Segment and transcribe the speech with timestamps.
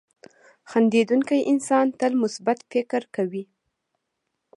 [0.69, 3.43] •خندېدونکی انسان تل مثبت فکر کوي.